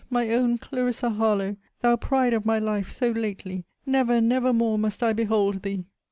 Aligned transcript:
my 0.09 0.31
own 0.31 0.57
Clarissa 0.57 1.11
Harlowe! 1.11 1.57
thou 1.81 1.95
pride 1.95 2.33
of 2.33 2.43
my 2.43 2.57
life 2.57 2.89
so 2.89 3.11
lately! 3.11 3.65
never, 3.85 4.19
never 4.19 4.51
more 4.51 4.79
must 4.79 5.03
I 5.03 5.13
behold 5.13 5.61
thee! 5.61 5.85